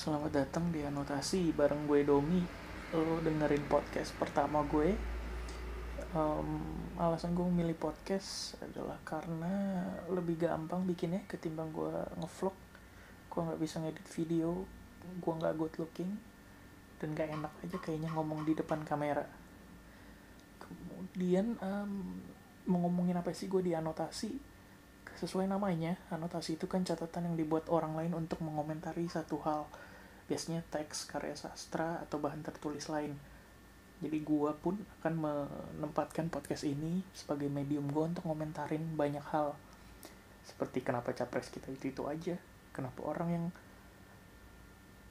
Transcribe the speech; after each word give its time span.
Selamat 0.00 0.32
datang 0.32 0.72
di 0.72 0.80
Anotasi 0.80 1.52
bareng 1.52 1.84
gue 1.84 2.08
Domi. 2.08 2.40
Lo 2.96 3.20
dengerin 3.20 3.68
podcast 3.68 4.16
pertama 4.16 4.64
gue. 4.64 4.96
Um, 6.16 6.64
Alasan 6.96 7.36
gue 7.36 7.44
memilih 7.44 7.76
podcast 7.76 8.56
adalah 8.64 8.96
karena 9.04 9.84
lebih 10.08 10.40
gampang 10.40 10.88
bikinnya 10.88 11.20
ketimbang 11.28 11.68
gue 11.76 11.92
ngevlog. 12.16 12.56
Gue 13.28 13.40
gak 13.44 13.60
bisa 13.60 13.76
ngedit 13.84 14.08
video, 14.08 14.64
gue 15.20 15.32
gak 15.36 15.52
good 15.60 15.76
looking 15.76 16.16
Dan 16.96 17.12
gak 17.12 17.36
enak 17.36 17.52
aja 17.60 17.76
kayaknya 17.76 18.08
ngomong 18.16 18.48
di 18.48 18.56
depan 18.56 18.80
kamera. 18.88 19.28
Kemudian 20.64 21.60
um, 21.60 22.24
mau 22.72 22.88
ngomongin 22.88 23.20
apa 23.20 23.36
sih 23.36 23.52
gue 23.52 23.60
di 23.60 23.76
anotasi? 23.76 24.32
Sesuai 25.20 25.44
namanya, 25.44 26.00
anotasi 26.08 26.56
itu 26.56 26.64
kan 26.64 26.88
catatan 26.88 27.28
yang 27.28 27.36
dibuat 27.36 27.68
orang 27.68 27.92
lain 28.00 28.16
untuk 28.16 28.40
mengomentari 28.40 29.04
satu 29.04 29.36
hal. 29.44 29.68
Biasanya 30.30 30.62
teks, 30.70 31.10
karya 31.10 31.34
sastra, 31.34 31.98
atau 32.06 32.22
bahan 32.22 32.46
tertulis 32.46 32.86
lain. 32.86 33.18
Jadi 34.00 34.18
gue 34.22 34.50
pun 34.62 34.78
akan 35.02 35.14
menempatkan 35.18 36.30
podcast 36.30 36.64
ini 36.64 37.02
sebagai 37.12 37.50
medium 37.50 37.90
gue 37.90 38.14
untuk 38.14 38.24
ngomentarin 38.30 38.94
banyak 38.94 39.26
hal. 39.34 39.58
Seperti 40.46 40.86
kenapa 40.86 41.12
capres 41.12 41.50
kita 41.50 41.68
itu-itu 41.68 42.06
aja. 42.06 42.38
Kenapa 42.70 43.02
orang 43.04 43.28
yang 43.28 43.46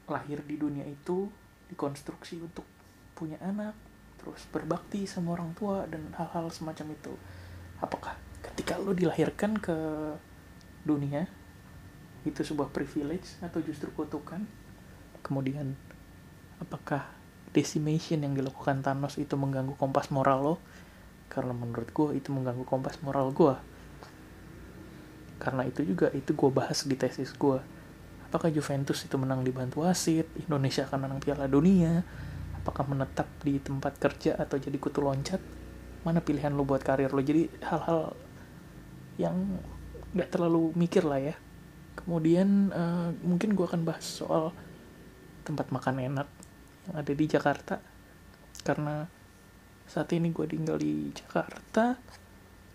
lahir 0.10 0.42
di 0.42 0.58
dunia 0.58 0.88
itu 0.88 1.30
dikonstruksi 1.70 2.42
untuk 2.42 2.66
punya 3.14 3.38
anak, 3.46 3.78
terus 4.18 4.42
berbakti 4.50 5.06
sama 5.06 5.38
orang 5.38 5.54
tua, 5.54 5.86
dan 5.86 6.10
hal-hal 6.18 6.50
semacam 6.50 6.98
itu. 6.98 7.14
Apakah 7.78 8.18
ketika 8.42 8.80
lo 8.82 8.96
dilahirkan 8.96 9.60
ke 9.60 9.76
dunia 10.88 11.28
itu 12.24 12.42
sebuah 12.42 12.74
privilege 12.74 13.38
atau 13.44 13.62
justru 13.62 13.92
kutukan 13.94 14.44
kemudian 15.30 15.78
apakah 16.58 17.06
decimation 17.54 18.26
yang 18.26 18.34
dilakukan 18.34 18.82
Thanos 18.82 19.22
itu 19.22 19.38
mengganggu 19.38 19.78
kompas 19.78 20.10
moral 20.10 20.42
lo? 20.42 20.56
Karena 21.30 21.54
menurut 21.54 21.94
gue 21.94 22.18
itu 22.18 22.34
mengganggu 22.34 22.66
kompas 22.66 22.98
moral 23.06 23.30
gue 23.30 23.54
karena 25.40 25.64
itu 25.64 25.88
juga 25.88 26.12
itu 26.12 26.36
gue 26.36 26.52
bahas 26.52 26.84
di 26.84 27.00
tesis 27.00 27.32
gue 27.32 27.58
apakah 28.28 28.52
Juventus 28.54 29.02
itu 29.08 29.16
menang 29.18 29.42
dibantu 29.42 29.82
wasit? 29.88 30.30
Indonesia 30.38 30.86
akan 30.86 31.10
menang 31.10 31.20
Piala 31.24 31.50
Dunia? 31.50 32.06
Apakah 32.62 32.86
menetap 32.86 33.26
di 33.42 33.58
tempat 33.58 33.98
kerja 33.98 34.38
atau 34.38 34.62
jadi 34.62 34.78
kutu 34.78 35.02
loncat? 35.02 35.42
Mana 36.06 36.22
pilihan 36.22 36.54
lo 36.54 36.62
buat 36.62 36.86
karir 36.86 37.10
lo? 37.10 37.26
Jadi 37.26 37.50
hal-hal 37.66 38.14
yang 39.18 39.58
nggak 40.14 40.30
terlalu 40.30 40.70
mikir 40.78 41.10
lah 41.10 41.18
ya. 41.18 41.36
Kemudian 41.98 42.70
uh, 42.70 43.10
mungkin 43.26 43.58
gue 43.58 43.66
akan 43.66 43.82
bahas 43.82 44.06
soal 44.06 44.54
tempat 45.50 45.74
makan 45.74 45.98
enak 45.98 46.28
yang 46.88 46.96
ada 47.02 47.12
di 47.12 47.26
Jakarta. 47.26 47.82
Karena 48.62 49.10
saat 49.90 50.14
ini 50.14 50.30
gue 50.30 50.46
tinggal 50.46 50.78
di 50.78 51.10
Jakarta 51.10 51.98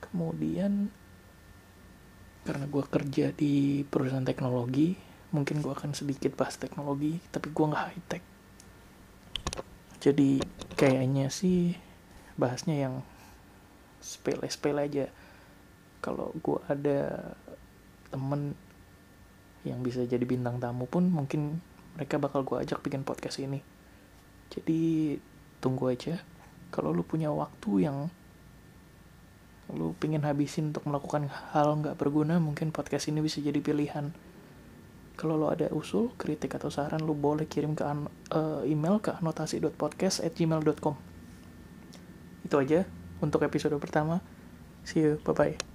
kemudian 0.03 0.91
karena 2.42 2.66
gue 2.66 2.84
kerja 2.84 3.31
di 3.33 3.86
perusahaan 3.86 4.27
teknologi 4.27 4.92
mungkin 5.31 5.62
gue 5.62 5.70
akan 5.70 5.94
sedikit 5.94 6.34
bahas 6.34 6.58
teknologi 6.58 7.16
tapi 7.31 7.55
gue 7.55 7.66
nggak 7.70 7.84
high 7.86 8.05
tech 8.11 8.25
jadi 10.05 10.36
kayaknya 10.77 11.33
sih 11.33 11.81
bahasnya 12.36 12.77
yang 12.77 12.94
sepele-sepele 14.05 14.84
aja. 14.84 15.06
Kalau 16.05 16.36
gue 16.36 16.61
ada 16.69 17.33
temen 18.12 18.53
yang 19.64 19.81
bisa 19.81 20.05
jadi 20.05 20.20
bintang 20.28 20.61
tamu 20.61 20.84
pun 20.84 21.09
mungkin 21.09 21.64
mereka 21.95 22.19
bakal 22.19 22.42
gue 22.42 22.61
ajak 22.62 22.83
bikin 22.83 23.03
podcast 23.06 23.39
ini 23.42 23.62
jadi 24.50 25.17
tunggu 25.59 25.91
aja 25.91 26.20
kalau 26.75 26.91
lu 26.91 27.06
punya 27.06 27.31
waktu 27.31 27.87
yang 27.87 28.10
lu 29.72 29.97
pengen 29.97 30.27
habisin 30.28 30.75
untuk 30.75 30.84
melakukan 30.84 31.33
hal 31.54 31.81
nggak 31.81 31.97
berguna 31.97 32.37
mungkin 32.37 32.69
podcast 32.75 33.09
ini 33.09 33.25
bisa 33.25 33.41
jadi 33.41 33.59
pilihan 33.65 34.12
kalau 35.15 35.38
lo 35.38 35.47
ada 35.47 35.71
usul, 35.71 36.10
kritik 36.19 36.59
atau 36.59 36.75
saran 36.75 36.99
lu 36.99 37.15
boleh 37.15 37.47
kirim 37.47 37.78
ke 37.78 37.87
uh, 37.87 38.66
email 38.66 38.99
ke 38.99 39.15
anotasi.podcast@gmail.com. 39.15 40.94
Itu 42.43 42.56
aja 42.59 42.83
untuk 43.22 43.47
episode 43.47 43.78
pertama. 43.78 44.19
See 44.83 45.06
you, 45.06 45.22
bye 45.22 45.34
bye. 45.34 45.73